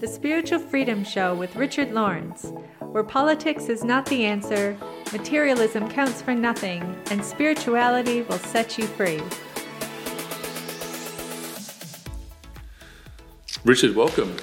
[0.00, 4.76] The Spiritual Freedom Show with Richard Lawrence, where politics is not the answer,
[5.12, 9.20] materialism counts for nothing, and spirituality will set you free.
[13.64, 14.36] Richard, welcome.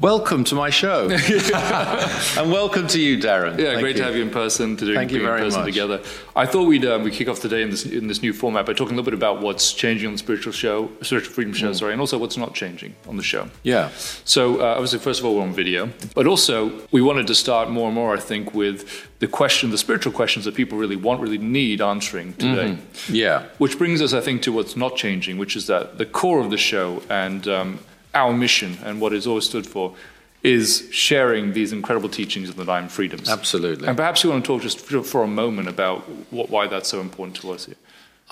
[0.00, 3.58] Welcome to my show, and welcome to you, Darren.
[3.58, 4.00] Yeah, Thank great you.
[4.00, 4.74] to have you in person.
[4.78, 5.66] To do Thank you very in person much.
[5.66, 6.00] together.
[6.34, 8.72] I thought we'd um, we kick off today in this in this new format by
[8.72, 11.78] talking a little bit about what's changing on the spiritual show, spiritual freedom show, mm.
[11.78, 13.50] sorry, and also what's not changing on the show.
[13.62, 13.90] Yeah.
[14.24, 17.68] So uh, obviously, first of all, we're on video, but also we wanted to start
[17.68, 21.20] more and more, I think, with the question, the spiritual questions that people really want,
[21.20, 22.70] really need answering today.
[22.70, 23.14] Mm-hmm.
[23.14, 23.48] Yeah.
[23.58, 26.48] Which brings us, I think, to what's not changing, which is that the core of
[26.50, 27.80] the show and um,
[28.14, 29.94] our mission and what it's always stood for
[30.42, 33.28] is sharing these incredible teachings of the nine freedoms.
[33.28, 33.86] Absolutely.
[33.86, 37.00] And perhaps you want to talk just for a moment about what, why that's so
[37.00, 37.76] important to us here.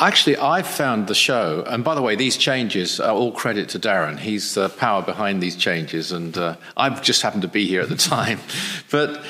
[0.01, 3.81] Actually, I found the show, and by the way, these changes are all credit to
[3.81, 4.17] Darren.
[4.17, 7.89] He's the power behind these changes, and uh, I just happened to be here at
[7.89, 8.39] the time.
[8.93, 9.25] but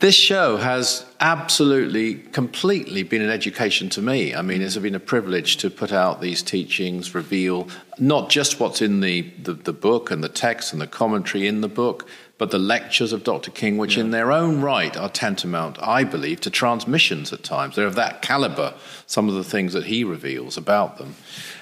[0.00, 4.34] this show has absolutely, completely been an education to me.
[4.34, 8.80] I mean, it's been a privilege to put out these teachings, reveal not just what's
[8.80, 12.08] in the, the, the book and the text and the commentary in the book,
[12.40, 13.50] but the lectures of Dr.
[13.50, 14.04] King, which yeah.
[14.04, 17.76] in their own right are tantamount, I believe, to transmissions at times.
[17.76, 18.72] They're of that caliber,
[19.06, 21.16] some of the things that he reveals about them.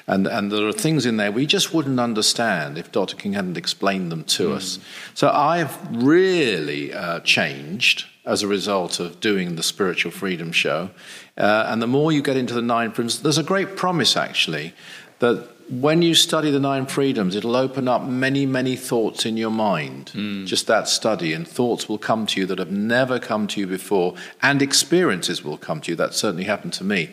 [0.07, 3.17] And, and there are things in there we just wouldn't understand if Dr.
[3.17, 4.55] King hadn't explained them to mm.
[4.55, 4.79] us.
[5.15, 10.91] So I've really uh, changed as a result of doing the Spiritual Freedom Show.
[11.37, 14.75] Uh, and the more you get into the nine freedoms, there's a great promise actually
[15.19, 19.51] that when you study the nine freedoms, it'll open up many, many thoughts in your
[19.51, 20.13] mind.
[20.15, 20.47] Mm.
[20.47, 23.67] Just that study, and thoughts will come to you that have never come to you
[23.67, 25.97] before, and experiences will come to you.
[25.97, 27.11] That certainly happened to me.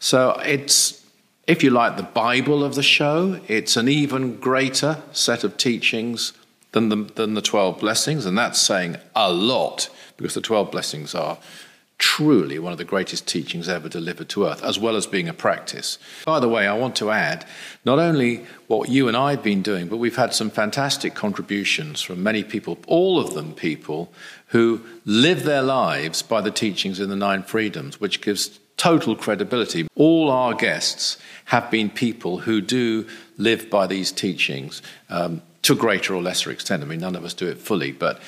[0.00, 1.04] So it's,
[1.46, 3.40] if you like, the Bible of the show.
[3.46, 6.32] It's an even greater set of teachings
[6.72, 11.14] than the, than the 12 blessings, and that's saying a lot because the 12 blessings
[11.14, 11.38] are
[11.98, 15.34] truly one of the greatest teachings ever delivered to earth, as well as being a
[15.34, 15.98] practice.
[16.24, 17.44] By the way, I want to add
[17.84, 22.00] not only what you and I have been doing, but we've had some fantastic contributions
[22.00, 24.12] from many people, all of them people
[24.48, 29.88] who live their lives by the teachings in the Nine Freedoms, which gives total credibility.
[29.96, 36.14] All our guests have been people who do live by these teachings um, to greater
[36.14, 36.82] or lesser extent.
[36.82, 38.20] I mean, none of us do it fully, but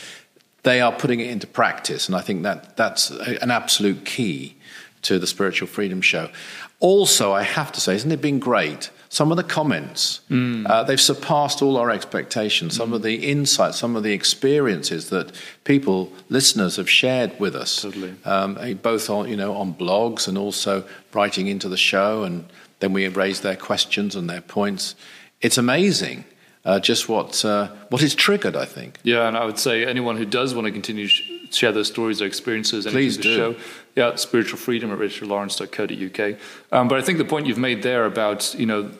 [0.62, 2.06] they are putting it into practice.
[2.06, 4.56] And I think that that's an absolute key
[5.03, 6.31] to the Spiritual Freedom Show.
[6.78, 8.91] Also, I have to say, isn't it been great?
[9.09, 10.69] Some of the comments, mm.
[10.69, 12.76] uh, they've surpassed all our expectations.
[12.76, 12.94] Some mm.
[12.94, 15.32] of the insights, some of the experiences that
[15.65, 18.15] people, listeners, have shared with us, totally.
[18.25, 22.22] um, eh, both on, you know, on blogs and also writing into the show.
[22.22, 22.48] And
[22.78, 24.94] then we raise their questions and their points.
[25.41, 26.25] It's amazing
[26.65, 28.56] uh, just what uh, what is triggered.
[28.56, 28.98] I think.
[29.03, 31.12] Yeah, and I would say anyone who does want to continue to
[31.50, 33.37] share their stories or experiences, please do.
[33.37, 33.56] Show,
[33.97, 36.38] yeah, spiritual freedom at richardlawrence.co.uk.
[36.72, 38.91] Um, but I think the point you've made there about you know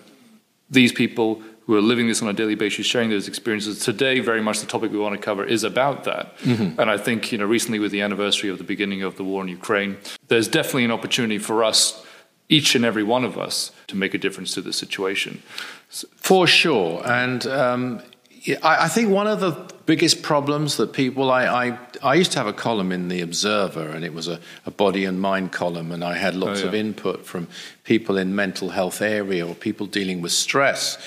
[0.71, 3.79] these people who are living this on a daily basis, sharing those experiences.
[3.79, 6.37] Today, very much the topic we want to cover is about that.
[6.39, 6.81] Mm-hmm.
[6.81, 9.41] And I think, you know, recently with the anniversary of the beginning of the war
[9.43, 9.97] in Ukraine,
[10.27, 12.05] there's definitely an opportunity for us
[12.51, 15.43] each and every one of us to make a difference to the situation.
[15.89, 17.01] For sure.
[17.07, 18.03] And um,
[18.63, 19.53] I, I, think one of the
[19.87, 23.89] biggest problems that people, I, I, I, used to have a column in The Observer,
[23.91, 26.69] and it was a, a body and mind column, and I had lots oh, yeah.
[26.69, 27.47] of input from
[27.85, 30.99] people in mental health area or people dealing with stress.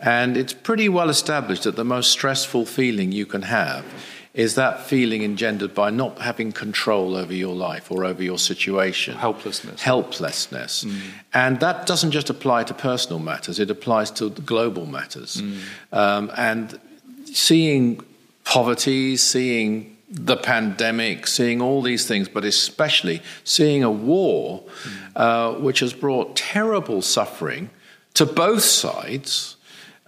[0.00, 3.84] And it's pretty well established that the most stressful feeling you can have
[4.32, 9.16] is that feeling engendered by not having control over your life or over your situation.
[9.16, 9.82] Helplessness.
[9.82, 10.84] Helplessness.
[10.84, 11.00] Mm.
[11.34, 15.42] And that doesn't just apply to personal matters, it applies to global matters.
[15.42, 15.60] Mm.
[15.92, 16.80] Um, and
[17.24, 18.04] seeing
[18.44, 24.92] poverty, seeing the pandemic, seeing all these things, but especially seeing a war mm.
[25.16, 27.70] uh, which has brought terrible suffering
[28.14, 29.56] to both sides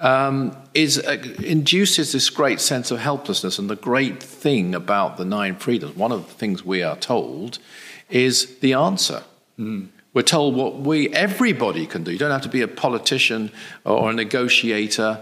[0.03, 3.59] um, is uh, induces this great sense of helplessness.
[3.59, 7.59] And the great thing about the nine freedoms, one of the things we are told,
[8.11, 9.23] is the answer.
[9.59, 9.89] Mm.
[10.13, 12.13] We're told what we everybody can do.
[12.13, 13.51] You don't have to be a politician
[13.85, 15.21] or a negotiator,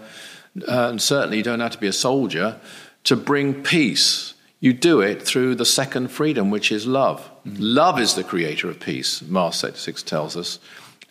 [0.66, 2.58] uh, and certainly you don't have to be a soldier
[3.04, 4.34] to bring peace.
[4.60, 7.30] You do it through the second freedom, which is love.
[7.46, 7.56] Mm.
[7.58, 10.58] Love is the creator of peace, Mars Sector 6 tells us.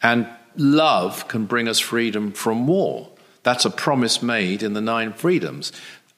[0.01, 3.09] And love can bring us freedom from war.
[3.49, 5.71] That's a promise made in the Nine Freedoms.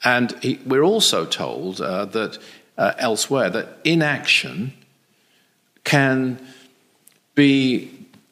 [0.04, 2.38] And he, we're also told uh, that
[2.78, 4.74] uh, elsewhere that inaction
[5.86, 6.46] can
[7.34, 7.90] be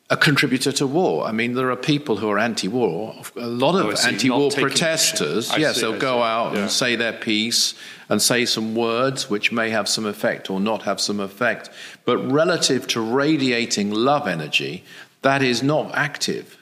[0.10, 1.24] a contributor to war.
[1.26, 3.16] I mean, there are people who are anti-war.
[3.38, 4.10] A lot of Oh, see.
[4.10, 5.50] anti-war protesters.
[5.58, 6.24] yes, see, they'll I go see.
[6.24, 6.60] out Yeah.
[6.64, 7.76] and say their piece
[8.10, 11.70] and say some words which may have some effect or not have some effect.
[12.04, 14.84] But relative to radiating love energy,
[15.22, 16.58] that is not active,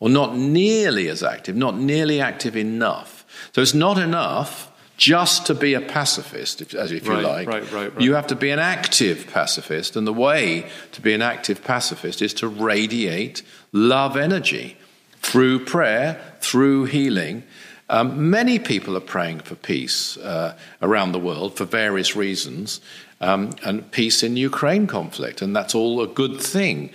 [0.00, 3.24] or not nearly as active, not nearly active enough.
[3.52, 7.48] So it's not enough just to be a pacifist, if, as if you like.
[7.48, 8.00] right, right, right.
[8.00, 12.22] You have to be an active pacifist, and the way to be an active pacifist
[12.22, 13.42] is to radiate
[13.72, 14.76] love energy
[15.20, 17.42] through prayer, through healing.
[17.90, 22.80] Um, many people are praying for peace uh, around the world for various reasons,
[23.20, 26.90] um, and peace in Ukraine conflict, and that's all a good thing.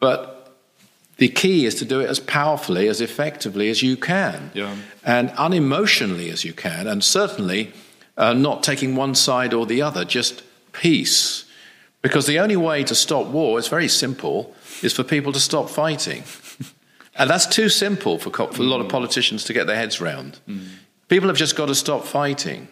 [0.00, 0.35] But
[1.18, 4.74] the key is to do it as powerfully, as effectively as you can, Yeah.
[5.04, 7.72] and unemotionally as you can, and certainly
[8.18, 10.42] uh, not taking one side or the other, just
[10.72, 11.44] peace.
[12.02, 15.68] Because the only way to stop war is very simple: is for people to stop
[15.70, 16.22] fighting,
[17.18, 20.00] and that's too simple for, co- for a lot of politicians to get their heads
[20.00, 20.38] round.
[21.08, 22.68] People have just got to stop fighting,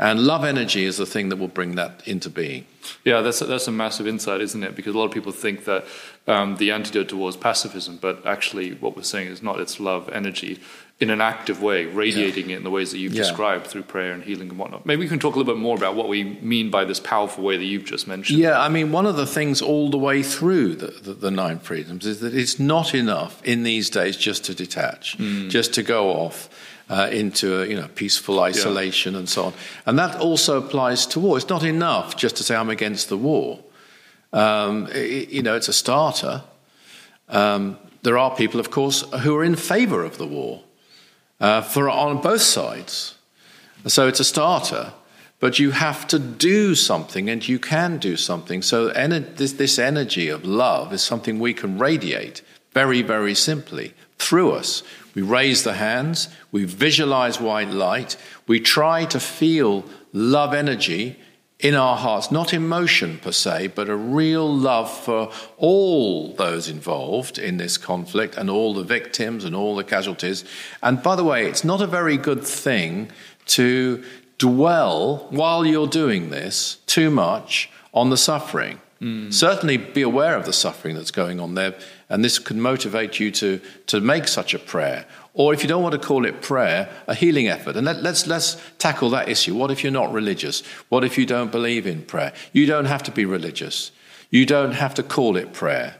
[0.00, 2.64] and love energy is the thing that will bring that into being.
[3.04, 4.74] Yeah, that's a, that's a massive insight, isn't it?
[4.74, 5.84] Because a lot of people think that
[6.26, 9.60] um, the antidote towards pacifism, but actually, what we're saying is not.
[9.60, 10.58] It's love, energy,
[11.00, 13.22] in an active way, radiating it in the ways that you've Yeah.
[13.22, 14.84] described through prayer and healing and whatnot.
[14.86, 17.44] Maybe we can talk a little bit more about what we mean by this powerful
[17.44, 18.38] way that you've just mentioned.
[18.38, 21.58] Yeah, I mean, one of the things all the way through the, the, the Nine
[21.58, 25.16] Freedoms is that it's not enough in these days just to detach,
[25.48, 26.48] just to go off.
[26.92, 29.52] Uh, into a, you know peaceful isolation and so on,
[29.86, 31.36] and that also applies to war.
[31.38, 33.60] It's not enough just to say I'm against the war.
[34.32, 36.42] Um, i- you know, it's a starter.
[37.28, 40.62] Um, there are people, of course, who are in favour of the war,
[41.40, 43.14] uh, for on both sides.
[43.86, 44.92] So it's a starter,
[45.38, 48.62] but you have to do something, and you can do something.
[48.62, 52.42] So ener- this, this energy of love is something we can radiate
[52.74, 54.82] very, very simply through us.
[55.14, 58.16] We raise the hands, we visualize white light,
[58.46, 61.16] we try to feel love energy
[61.60, 67.38] in our hearts, not emotion per se, but a real love for all those involved
[67.38, 70.44] in this conflict and all the victims and all the casualties.
[70.82, 73.10] And by the way, it's not a very good thing
[73.46, 74.02] to
[74.38, 78.80] dwell while you're doing this too much on the suffering.
[79.30, 81.74] Certainly be aware of the suffering that's going on there,
[82.10, 85.06] and this could motivate you to, to make such a prayer.
[85.32, 87.76] Or if you don't want to call it prayer, a healing effort.
[87.76, 89.54] And let, let's, let's tackle that issue.
[89.54, 90.62] What if you're not religious?
[90.90, 92.34] What if you don't believe in prayer?
[92.52, 93.90] You don't have to be religious.
[94.28, 95.96] You don't have to call it prayer.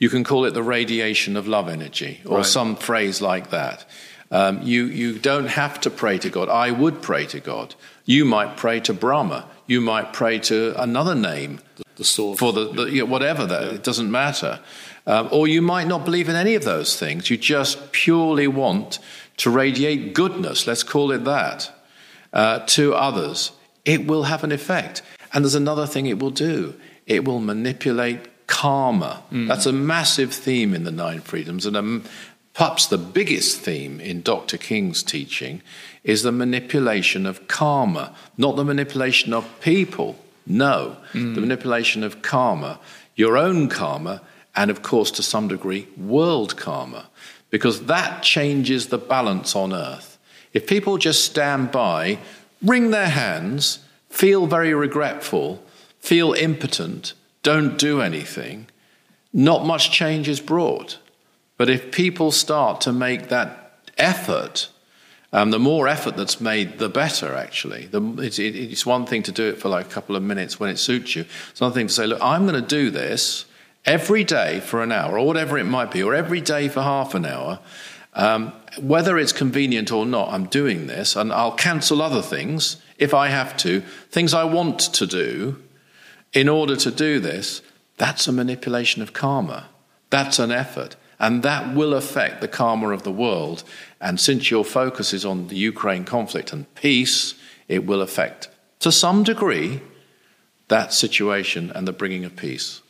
[0.00, 2.46] You can call it the radiation of love energy or Right.
[2.46, 3.84] some phrase like that.
[4.32, 6.48] Um, you, you don't have to pray to God.
[6.48, 7.74] I would pray to God.
[8.06, 9.46] You might pray to Brahma.
[9.66, 11.60] You might pray to another name
[11.96, 12.38] The source.
[12.38, 14.60] for the, the you know, whatever that it doesn't matter.
[15.06, 17.30] Um, or you might not believe in any of those things.
[17.30, 18.98] You just purely want
[19.38, 20.66] to radiate goodness.
[20.66, 21.72] Let's call it that
[22.32, 23.52] uh, to others.
[23.84, 25.02] It will have an effect.
[25.32, 26.74] And there's another thing it will do.
[27.06, 29.22] It will manipulate karma.
[29.30, 32.04] That's a massive theme in the Nine Freedoms, and um,
[32.52, 34.58] perhaps the biggest theme in Dr.
[34.58, 35.62] King's teaching
[36.02, 40.16] is the manipulation of karma, not the manipulation of people.
[40.50, 41.36] No, mm.
[41.36, 42.80] the manipulation of karma,
[43.14, 44.20] your own karma,
[44.56, 47.08] and of course, to some degree, world karma,
[47.50, 50.18] because that changes the balance on earth.
[50.52, 52.18] If people just stand by,
[52.60, 53.78] wring their hands,
[54.08, 55.62] feel very regretful,
[56.00, 57.14] feel impotent,
[57.44, 58.66] don't do anything,
[59.32, 60.98] not much change is brought.
[61.58, 64.68] But if people start to make that effort,
[65.32, 67.86] um, the more effort that's made, the better, actually.
[67.86, 70.58] The, it's, it, it's one thing to do it for like a couple of minutes
[70.58, 71.24] when it suits you.
[71.50, 73.44] It's another thing to say, look, I'm going to do this
[73.84, 77.14] every day for an hour, or whatever it might be, or every day for half
[77.14, 77.60] an hour.
[78.14, 83.14] Um, whether it's convenient or not, I'm doing this, and I'll cancel other things if
[83.14, 85.62] I have to, things I want to do
[86.32, 87.62] in order to do this.
[87.98, 89.68] That's a manipulation of karma.
[90.10, 90.96] That's an effort.
[91.20, 93.62] And that will affect the karma of the world.
[94.00, 97.34] And since your focus is on the Ukraine conflict and peace,
[97.68, 98.48] it will affect,
[98.80, 99.80] to some degree,
[100.68, 102.80] that situation and the bringing of peace.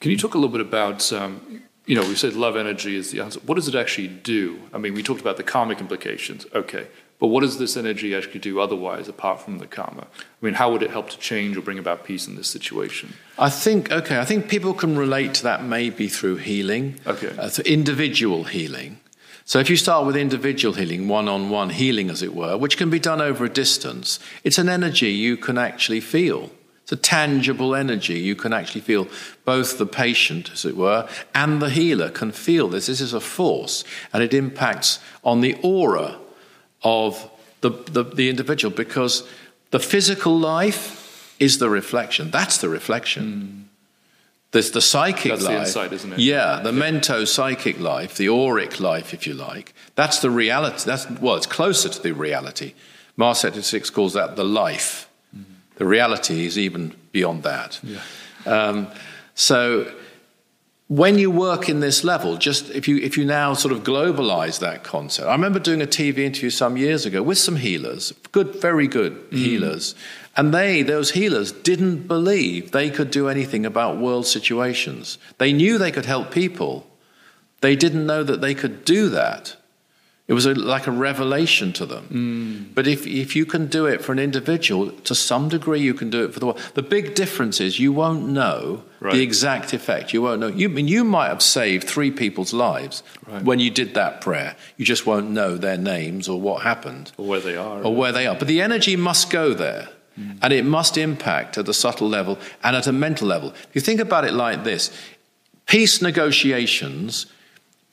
[0.00, 3.10] Can you talk a little bit about, um, you know, we said love energy is
[3.10, 3.40] the answer.
[3.40, 4.58] What does it actually do?
[4.72, 6.46] I mean, we talked about the karmic implications.
[6.54, 6.86] Okay.
[7.18, 10.06] But what does this energy actually do otherwise, apart from the karma?
[10.16, 13.14] I mean, how would it help to change or bring about peace in this situation?
[13.38, 17.32] I think, okay, I think people can relate to that maybe through healing, Okay.
[17.38, 19.00] uh, through individual healing.
[19.46, 22.76] So if you start with individual healing, one on one healing, as it were, which
[22.76, 26.50] can be done over a distance, it's an energy you can actually feel.
[26.82, 28.18] It's a tangible energy.
[28.18, 29.08] You can actually feel
[29.44, 32.86] both the patient, as it were, and the healer can feel this.
[32.86, 36.18] This is a force, and it impacts on the aura
[36.86, 37.28] of
[37.62, 39.28] the, the, the individual because
[39.72, 42.30] the physical life is the reflection.
[42.30, 43.24] That's the reflection.
[43.24, 43.62] Mm.
[44.52, 45.54] There's the psychic that's life.
[45.54, 46.18] The inside, isn't it?
[46.20, 46.80] Yeah, the yeah.
[46.80, 49.74] mento psychic life, the auric life, if you like.
[49.96, 50.84] That's the reality.
[50.86, 52.74] That's well, it's closer to the reality.
[53.16, 55.08] Mars Sector 6 calls that the life.
[55.36, 55.52] Mm-hmm.
[55.76, 57.80] The reality is even beyond that.
[57.82, 58.00] Yeah.
[58.46, 58.86] Um,
[59.34, 59.92] so
[60.88, 64.60] when you work in this level, just if you if you now sort of globalize
[64.60, 65.28] that concept.
[65.28, 69.30] I remember doing a TV interview some years ago with some healers, good, very good
[69.30, 69.36] mm.
[69.36, 69.96] healers,
[70.36, 75.18] and they, those healers, didn't believe they could do anything about world situations.
[75.38, 76.86] They knew they could help people.
[77.62, 79.56] They didn't know that they could do that.
[80.28, 82.08] It was a, like a revelation to them.
[82.10, 82.74] Mm.
[82.74, 86.10] But if, if you can do it for an individual, to some degree, you can
[86.10, 86.60] do it for the world.
[86.74, 89.14] The big difference is you won't know right.
[89.14, 90.12] the exact effect.
[90.12, 90.48] You won't know.
[90.48, 93.44] You, I mean, you might have saved three people's lives right.
[93.44, 94.56] when you did that prayer.
[94.76, 97.12] You just won't know their names or what happened.
[97.18, 97.82] Or where they are.
[97.84, 98.34] Or where they are.
[98.34, 99.90] But the energy must go there.
[100.18, 100.38] Mm.
[100.42, 103.50] And it must impact at the subtle level and at a mental level.
[103.50, 104.90] If you think about it like this
[105.66, 107.26] peace negotiations,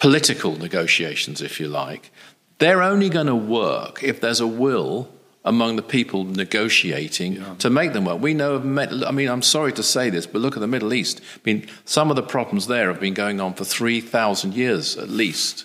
[0.03, 2.11] political negotiations, if you like,
[2.57, 5.07] they're only going to work if there's a will
[5.45, 7.55] among the people negotiating yeah.
[7.59, 8.19] to make them work.
[8.19, 10.93] We know of, I mean, I'm sorry to say this, but look at the Middle
[10.93, 11.21] East.
[11.35, 15.07] I mean, some of the problems there have been going on for 3,000 years at
[15.07, 15.63] least.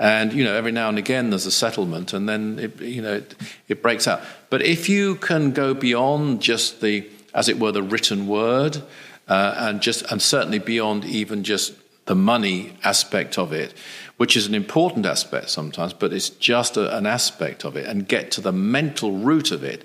[0.00, 3.14] And, you know, every now and again there's a settlement and then, it, you know,
[3.14, 3.36] it,
[3.68, 4.20] it breaks out.
[4.48, 8.82] But if you can go beyond just the, as it were, the written word,
[9.28, 11.74] uh, and just, and certainly beyond even just
[12.10, 13.72] the money aspect of it,
[14.16, 18.08] which is an important aspect sometimes, but it's just a, an aspect of it, and
[18.08, 19.84] get to the mental root of it.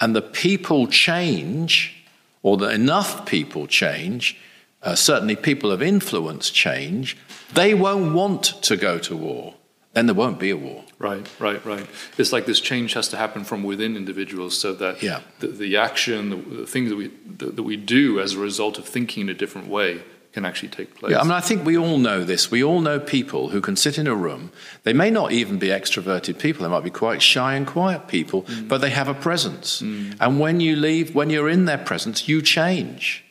[0.00, 2.04] And the people change,
[2.42, 4.36] or the enough people change,
[4.82, 7.16] uh, certainly people of influence change,
[7.54, 9.54] they won't want to go to war.
[9.92, 10.82] Then there won't be a war.
[10.98, 11.86] Right, right, right.
[12.18, 15.20] It's like this change has to happen from within individuals so that yeah.
[15.38, 18.78] the, the action, the, the things that we, that, that we do as a result
[18.78, 21.12] of thinking in a different way can actually take place.
[21.12, 22.50] Yeah, I mean, I think we all know this.
[22.50, 24.50] We all know people who can sit in a room.
[24.82, 26.62] They may not even be extroverted people.
[26.62, 28.66] They might be quite shy and quiet people, mm.
[28.66, 29.82] but they have a presence.
[29.82, 30.16] Mm.
[30.20, 33.24] And when you leave, when you're in their presence, you change.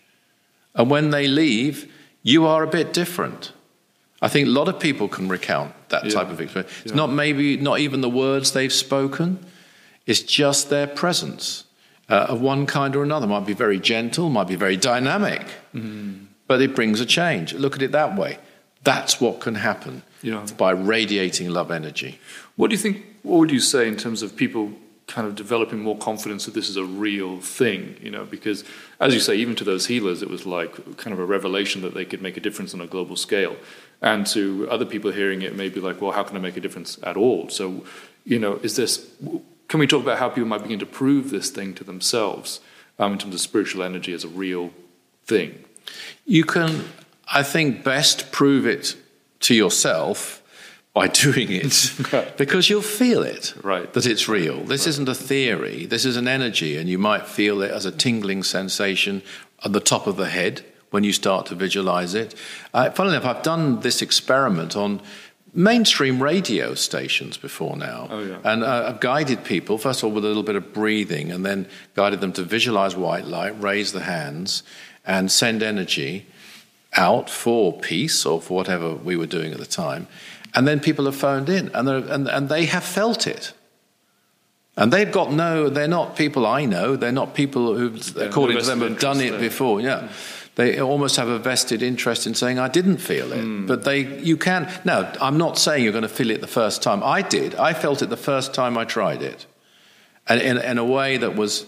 [0.75, 1.91] And when they leave,
[2.21, 3.51] you are a bit different.
[4.21, 6.11] I think a lot of people can recount that yeah.
[6.11, 6.71] type of experience.
[6.83, 6.97] It's yeah.
[6.97, 9.43] not maybe not even the words they've spoken.
[10.05, 11.63] It's just their presence
[12.09, 13.25] uh, of one kind or another.
[13.25, 15.47] Might be very gentle, might be very dynamic.
[15.73, 17.53] Mm but it brings a change.
[17.53, 18.37] Look at it that way.
[18.83, 20.45] That's what can happen yeah.
[20.57, 22.19] by radiating love energy.
[22.57, 23.05] What do you think?
[23.23, 24.73] What would you say in terms of people
[25.07, 27.95] kind of developing more confidence that this is a real thing?
[28.01, 28.65] You know, because
[28.99, 31.93] as you say, even to those healers, it was like kind of a revelation that
[31.93, 33.55] they could make a difference on a global scale.
[34.01, 36.99] And to other people hearing it, maybe like, well, how can I make a difference
[37.01, 37.47] at all?
[37.47, 37.85] So,
[38.25, 39.09] you know, is this?
[39.69, 42.59] Can we talk about how people might begin to prove this thing to themselves
[42.99, 44.71] um, in terms of spiritual energy as a real
[45.25, 45.63] thing?
[46.25, 46.85] You can,
[47.27, 48.95] I think, best prove it
[49.41, 50.41] to yourself
[50.93, 51.93] by doing it
[52.37, 53.91] because you'll feel it right.
[53.93, 54.63] that it's real.
[54.63, 54.87] This right.
[54.87, 58.43] isn't a theory, this is an energy, and you might feel it as a tingling
[58.43, 59.21] sensation
[59.63, 62.35] at the top of the head when you start to visualize it.
[62.73, 65.01] Uh, funnily enough, I've done this experiment on
[65.53, 68.07] mainstream radio stations before now.
[68.09, 68.39] Oh, yeah.
[68.43, 71.45] And uh, I've guided people, first of all, with a little bit of breathing, and
[71.45, 74.63] then guided them to visualize white light, raise the hands,
[75.05, 76.25] and send energy
[76.93, 80.07] out for peace or for whatever we were doing at the time.
[80.53, 83.53] And then people have phoned in and, and, and they have felt it.
[84.77, 88.57] And they've got no, they're not people I know, they're not people who, yeah, according
[88.57, 89.39] to them, have done it there.
[89.39, 89.81] before.
[89.81, 90.09] Yeah.
[90.55, 93.43] They almost have a vested interest in saying, I didn't feel it.
[93.43, 93.67] Mm.
[93.67, 94.69] But they, you can.
[94.83, 97.01] Now, I'm not saying you're going to feel it the first time.
[97.03, 97.55] I did.
[97.55, 99.45] I felt it the first time I tried it.
[100.27, 101.65] And in, in a way that was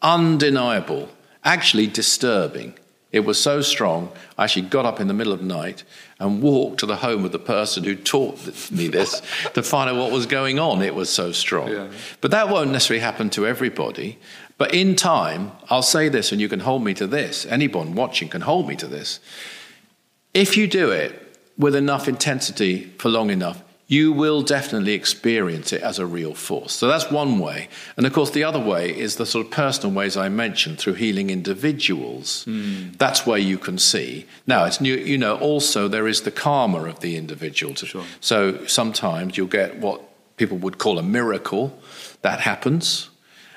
[0.00, 1.08] undeniable
[1.44, 2.74] actually disturbing.
[3.12, 5.84] It was so strong, I actually got up in the middle of the night
[6.18, 8.38] and walked to the home of the person who taught
[8.70, 9.20] me this
[9.52, 10.80] to find out what was going on.
[10.80, 11.68] It was so strong.
[11.68, 11.88] Yeah.
[12.22, 14.18] But that won't necessarily happen to everybody.
[14.56, 17.44] But in time, I'll say this, and you can hold me to this.
[17.44, 19.20] Anyone watching can hold me to this.
[20.32, 25.82] If you do it with enough intensity for long enough, you will definitely experience it
[25.82, 26.72] as a real force.
[26.72, 27.68] So that's one way.
[27.96, 30.94] And of course, the other way is the sort of personal ways I mentioned through
[30.94, 32.46] healing individuals.
[32.46, 32.96] Mm.
[32.96, 34.24] That's where you can see.
[34.46, 37.74] Now, it's new, you know, also there is the karma of the individual.
[37.74, 38.04] Sure.
[38.20, 40.00] So sometimes you'll get what
[40.38, 41.78] people would call a miracle
[42.22, 43.10] that happens,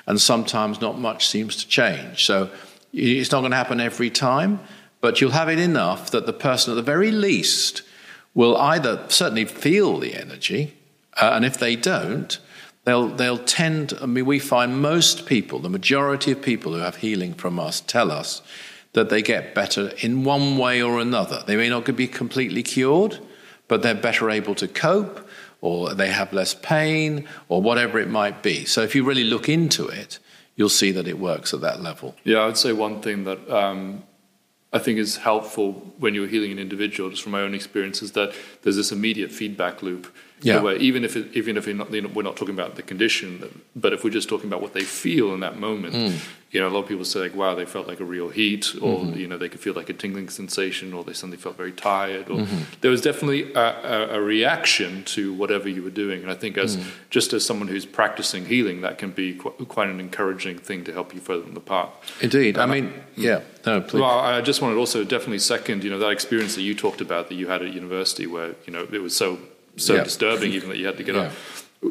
[0.06, 2.26] and sometimes not much seems to change.
[2.26, 2.50] So
[2.96, 4.60] It's not going to happen every time,
[5.02, 7.82] but you'll have it enough that the person, at the very least,
[8.36, 10.76] will either certainly feel the energy,
[11.20, 12.38] uh, and if they don't,
[12.84, 16.98] they'll, they'll tend, I mean, we find most people, the majority of people who have
[16.98, 18.44] healing from us, tell us
[18.94, 21.44] that they get better in one way or another.
[21.48, 23.20] They may not be completely cured,
[23.68, 25.28] but they're better able to cope,
[25.62, 28.66] or they have less pain, or whatever it might be.
[28.66, 30.20] So if you really look into it,
[30.56, 32.16] you'll see that it works at that level.
[32.24, 34.04] Yeah, I would say one thing that um,
[34.76, 38.12] I think is helpful when you're healing an individual, just from my own experience, is
[38.12, 40.14] that there's this immediate feedback loop.
[40.46, 40.62] Yeah.
[40.62, 43.94] Where even if it, even if we're not, we're not talking about the condition, but
[43.94, 46.20] if we're just talking about what they feel in that moment, mm
[46.56, 48.74] you know, a lot of people say like, wow, they felt like a real heat,
[48.82, 49.20] or mm-hmm.
[49.20, 52.30] you know, they could feel like a tingling sensation, or they suddenly felt very tired,
[52.30, 52.64] or mm-hmm.
[52.80, 56.22] there was definitely a, a, a, reaction to whatever you were doing.
[56.22, 56.86] And I think as mm.
[57.10, 60.94] just as someone who's practicing healing, that can be qu- quite an encouraging thing to
[60.94, 61.90] help you further on the path.
[62.22, 64.00] Indeed, um, I mean, yeah, no, please.
[64.00, 67.28] Well, I just wanted also definitely second, you know, that experience that you talked about
[67.28, 69.40] that you had at university, where you know it was so
[69.78, 70.04] so yeah.
[70.04, 71.22] disturbing, even that you had to get yeah.
[71.22, 71.32] up.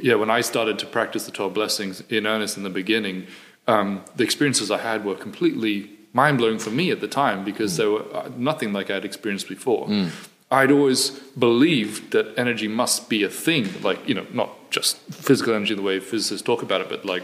[0.02, 3.26] Yeah, when I started to practice the twelve blessings in earnest in the beginning
[3.66, 7.74] um, the experiences I had were completely mind blowing for me at the time because
[7.74, 7.76] mm.
[7.78, 9.86] they were uh, nothing like I'd experienced before.
[9.88, 10.10] Mm.
[10.50, 15.54] I'd always believed that energy must be a thing, like, you know, not just physical
[15.54, 17.22] energy the way physicists talk about it, but like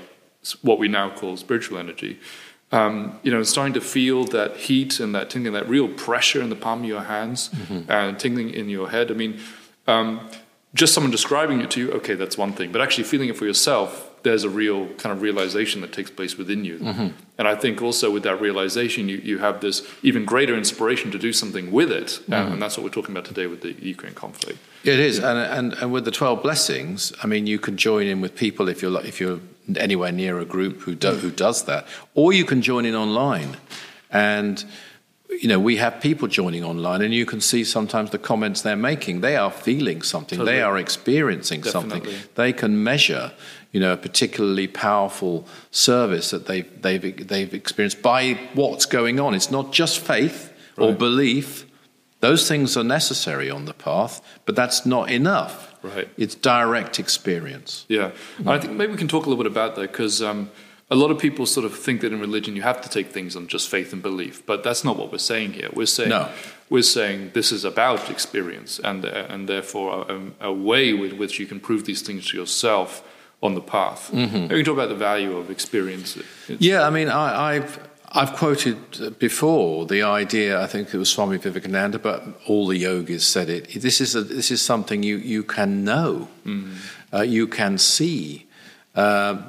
[0.62, 2.18] what we now call spiritual energy.
[2.72, 6.50] Um, you know, starting to feel that heat and that tingling, that real pressure in
[6.50, 7.90] the palm of your hands mm-hmm.
[7.90, 9.10] and tingling in your head.
[9.10, 9.40] I mean,
[9.86, 10.28] um,
[10.74, 13.46] just someone describing it to you, okay, that's one thing, but actually feeling it for
[13.46, 16.78] yourself there's a real kind of realization that takes place within you.
[16.78, 17.08] Mm-hmm.
[17.38, 21.18] And I think also with that realization, you, you have this even greater inspiration to
[21.18, 22.06] do something with it.
[22.06, 22.52] Mm-hmm.
[22.52, 24.58] And that's what we're talking about today with the Ukraine conflict.
[24.84, 25.18] It is.
[25.18, 28.68] And, and, and with the 12 blessings, I mean, you can join in with people
[28.68, 29.40] if you're, if you're
[29.76, 33.56] anywhere near a group who, do, who does that, or you can join in online.
[34.10, 34.64] And
[35.30, 38.76] you know, we have people joining online, and you can see sometimes the comments they're
[38.76, 39.20] making.
[39.20, 40.38] They are feeling something.
[40.38, 40.56] Totally.
[40.56, 42.12] They are experiencing Definitely.
[42.12, 42.28] something.
[42.34, 43.32] They can measure
[43.72, 49.34] you know, a particularly powerful service that they've, they've, they've experienced by what's going on.
[49.34, 50.88] It's not just faith right.
[50.88, 51.66] or belief.
[52.20, 55.74] Those things are necessary on the path, but that's not enough.
[55.82, 56.08] Right.
[56.18, 57.86] It's direct experience.
[57.88, 58.10] Yeah.
[58.44, 60.50] I think maybe we can talk a little bit about that because um,
[60.90, 63.36] a lot of people sort of think that in religion you have to take things
[63.36, 65.68] on just faith and belief, but that's not what we're saying here.
[65.72, 66.28] We're saying no.
[66.68, 71.38] we're saying this is about experience, and uh, and therefore a, a, way with which
[71.38, 73.04] you can prove these things to yourself
[73.40, 74.10] on the path.
[74.12, 74.48] Mm-hmm.
[74.48, 76.16] Maybe you talk about the value of experience.
[76.48, 80.60] It's, yeah, I mean, I, have I've quoted before the idea.
[80.60, 83.80] I think it was Swami Vivekananda, but all the yogis said it.
[83.80, 86.74] This is a, this is something you you can know, mm-hmm.
[87.14, 88.46] uh, you can see.
[88.96, 89.40] Uh,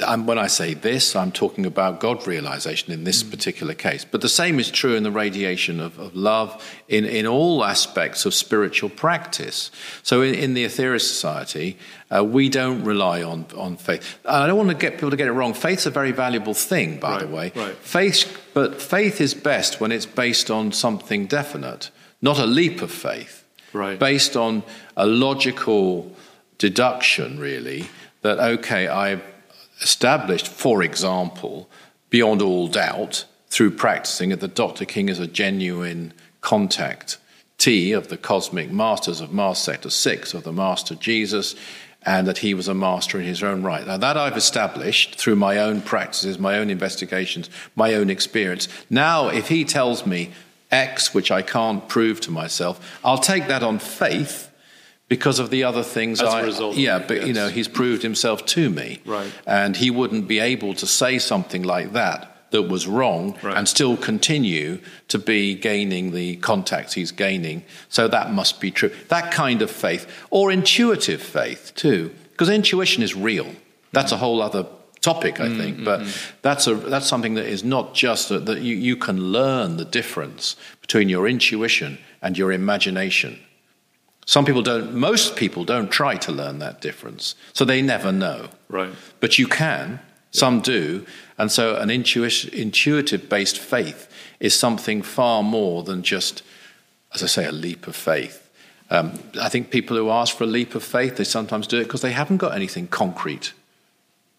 [0.00, 3.30] and when I say this, I'm talking about God realization in this mm.
[3.30, 4.04] particular case.
[4.04, 8.24] But the same is true in the radiation of, of love in, in all aspects
[8.24, 9.70] of spiritual practice.
[10.02, 11.78] So in, in the Aetherius Society,
[12.10, 14.18] uh, we don't rely on, on faith.
[14.24, 15.54] I don't want to get people to get it wrong.
[15.54, 17.52] Faith's a very valuable thing, by right, the way.
[17.54, 17.74] Right.
[17.76, 22.90] Faith, but faith is best when it's based on something definite, not a leap of
[22.90, 23.44] faith.
[23.72, 23.98] Right.
[23.98, 24.62] Based on
[24.96, 26.14] a logical
[26.58, 27.86] deduction, really,
[28.20, 29.22] that, okay, I
[29.82, 31.68] established, for example,
[32.10, 34.86] beyond all doubt, through practicing that the Dr.
[34.86, 37.18] King is a genuine contact
[37.58, 41.54] T of the cosmic masters of Mars Sector 6 of the Master Jesus,
[42.04, 43.86] and that he was a master in his own right.
[43.86, 48.68] Now, that I've established through my own practices, my own investigations, my own experience.
[48.90, 50.32] Now, if he tells me
[50.70, 54.51] X, which I can't prove to myself, I'll take that on faith
[55.08, 57.26] because of the other things As I result, yeah but yes.
[57.26, 61.18] you know he's proved himself to me right and he wouldn't be able to say
[61.18, 63.56] something like that that was wrong right.
[63.56, 68.90] and still continue to be gaining the contacts he's gaining so that must be true
[69.08, 73.50] that kind of faith or intuitive faith too because intuition is real
[73.92, 74.66] that's a whole other
[75.00, 75.84] topic i think mm-hmm.
[75.84, 76.32] but mm.
[76.42, 79.84] that's a that's something that is not just a, that you, you can learn the
[79.84, 83.38] difference between your intuition and your imagination
[84.24, 88.48] some people don't, most people don't try to learn that difference, so they never know.
[88.68, 88.92] Right.
[89.20, 91.04] But you can, some do,
[91.38, 94.08] and so an intuitive based faith
[94.38, 96.42] is something far more than just,
[97.14, 98.50] as I say, a leap of faith.
[98.90, 101.84] Um, I think people who ask for a leap of faith, they sometimes do it
[101.84, 103.54] because they haven't got anything concrete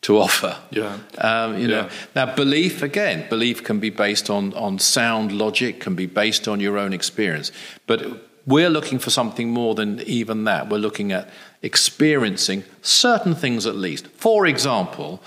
[0.01, 0.57] to offer.
[0.69, 0.97] Yeah.
[1.17, 1.83] Um, you know.
[1.83, 1.89] Yeah.
[2.15, 6.59] Now, belief again, belief can be based on on sound logic, can be based on
[6.59, 7.51] your own experience,
[7.87, 10.69] but we're looking for something more than even that.
[10.69, 11.29] We're looking at
[11.61, 14.07] experiencing certain things at least.
[14.07, 15.21] For example,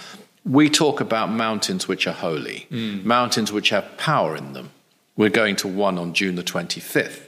[0.44, 3.05] we talk about mountains which are holy, mm.
[3.05, 4.70] mountains which have power in them.
[5.16, 7.22] We're going to one on June the 25th,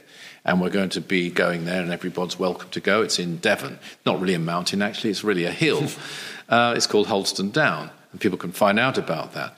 [0.45, 3.01] and we're going to be going there, and everybody's welcome to go.
[3.01, 3.79] It's in Devon.
[4.05, 5.87] Not really a mountain, actually, it's really a hill.
[6.49, 9.57] uh, it's called Holdstone Down, and people can find out about that.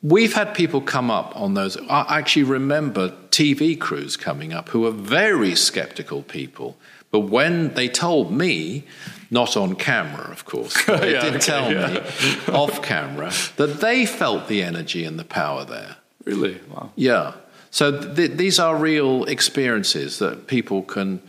[0.00, 1.76] We've had people come up on those.
[1.88, 6.76] I actually remember TV crews coming up who were very skeptical people.
[7.10, 8.84] But when they told me
[9.30, 10.76] not on camera, of course.
[10.86, 11.88] They yeah, did okay, tell yeah.
[11.88, 15.96] me off camera that they felt the energy and the power there.
[16.24, 16.60] Really?
[16.70, 16.92] Wow.
[16.94, 17.32] Yeah.
[17.70, 21.20] So th- these are real experiences that people can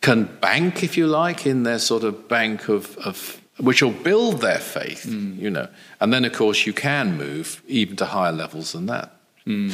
[0.00, 4.40] can bank, if you like, in their sort of bank of, of which will build
[4.40, 5.38] their faith, mm.
[5.38, 5.68] you know.
[6.00, 9.16] And then, of course, you can move even to higher levels than that.
[9.46, 9.72] Mm.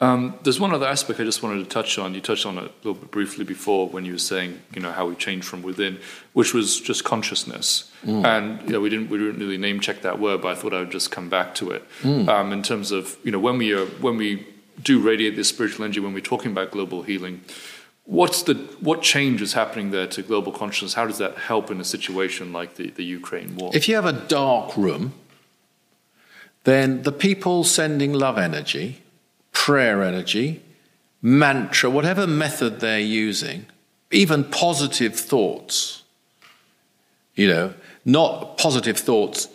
[0.00, 2.14] Um, there's one other aspect I just wanted to touch on.
[2.14, 4.90] You touched on it a little bit briefly before when you were saying, you know,
[4.90, 5.98] how we change from within,
[6.32, 7.90] which was just consciousness.
[8.04, 8.24] Mm.
[8.24, 10.74] And you know, we didn't we didn't really name check that word, but I thought
[10.74, 12.28] I would just come back to it mm.
[12.28, 14.46] um, in terms of you know when we are when we
[14.82, 17.42] do radiate this spiritual energy when we're talking about global healing.
[18.06, 20.94] What's the what change is happening there to global consciousness?
[20.94, 23.70] How does that help in a situation like the, the Ukraine war?
[23.74, 25.14] If you have a dark room,
[26.64, 29.00] then the people sending love energy
[29.54, 30.60] prayer energy,
[31.22, 33.64] mantra, whatever method they're using,
[34.10, 36.02] even positive thoughts,
[37.34, 37.72] you know,
[38.04, 39.48] not positive thoughts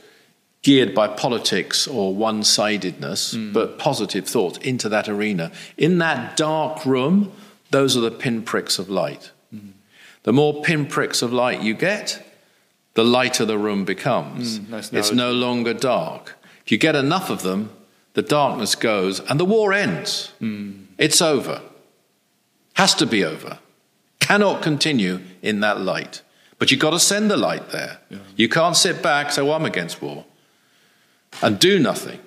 [0.63, 3.53] geared by politics or one sidedness, mm.
[3.53, 5.51] but positive thoughts into that arena.
[5.77, 7.31] In that dark room,
[7.71, 9.31] those are the pinpricks of light.
[9.53, 9.71] Mm.
[10.23, 12.25] The more pinpricks of light you get,
[12.93, 14.59] the lighter the room becomes.
[14.59, 16.35] Mm, nice it's no longer dark.
[16.65, 17.71] If you get enough of them,
[18.13, 20.33] the darkness goes, and the war ends.
[20.41, 20.85] Mm.
[20.97, 21.61] It's over.
[22.73, 23.59] Has to be over.
[24.19, 26.21] Cannot continue in that light.
[26.57, 27.99] But you've got to send the light there.
[28.09, 28.17] Yeah.
[28.35, 30.25] You can't sit back, say, well, I'm against war,
[31.41, 32.19] and do nothing.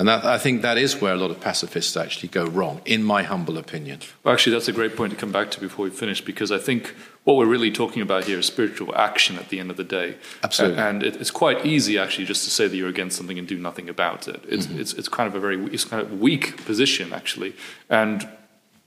[0.00, 3.02] And that, I think that is where a lot of pacifists actually go wrong, in
[3.02, 4.00] my humble opinion.
[4.24, 6.56] Well, actually, that's a great point to come back to before we finish, because I
[6.56, 9.84] think what we're really talking about here is spiritual action at the end of the
[9.84, 10.16] day.
[10.42, 10.78] Absolutely.
[10.78, 13.58] And, it, it's quite easy, actually, just to say that you're against something and do
[13.58, 14.42] nothing about it.
[14.48, 14.80] It's, mm-hmm.
[14.80, 17.54] it's, it's kind of a very it's kind of weak position, actually.
[17.90, 18.26] And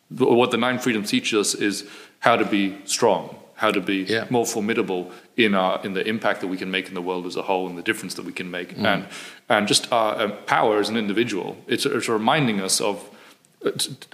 [0.10, 1.88] what the Nine Freedoms teaches us is
[2.22, 4.28] how to be strong, how to be yeah.
[4.30, 7.38] more formidable in our in the impact that we can make in the world as
[7.38, 8.86] a whole and the difference that we can make mm.
[8.94, 9.08] and
[9.48, 12.98] and just our uh, power as an individual it's, it's reminding us of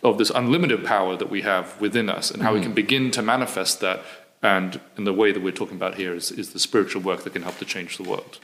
[0.03, 2.57] of this unlimited power that we have within us and how mm.
[2.57, 3.99] we can begin to manifest that
[4.43, 7.33] and in the way that we're talking about here is, is the spiritual work that
[7.33, 8.37] can help to change the world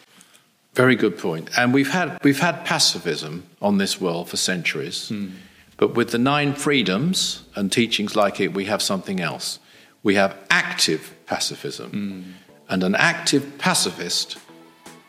[0.73, 5.31] very good point and we've had we've had pacifism on this world for centuries mm.
[5.77, 9.59] but with the nine freedoms and teachings like it we have something else
[10.05, 12.23] we have active pacifism mm
[12.67, 14.37] and an active pacifist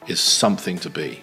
[0.09, 1.23] is something to be.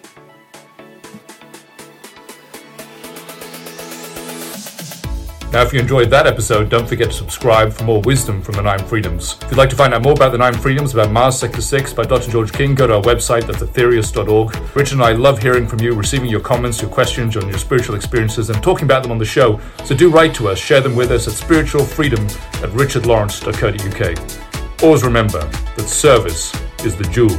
[5.53, 8.63] Now, if you enjoyed that episode, don't forget to subscribe for more wisdom from the
[8.63, 9.37] Nine Freedoms.
[9.43, 11.93] If you'd like to find out more about the Nine Freedoms, about Mars Sector 6
[11.93, 12.31] by Dr.
[12.31, 14.75] George King, go to our website, that's aetherius.org.
[14.75, 17.95] Richard and I love hearing from you, receiving your comments, your questions on your spiritual
[17.95, 19.61] experiences, and talking about them on the show.
[19.85, 24.81] So do write to us, share them with us at spiritualfreedom at richardlawrence.co.uk.
[24.81, 26.51] Always remember that service
[26.83, 27.37] is the jewel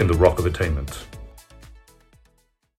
[0.00, 1.06] in the rock of attainment.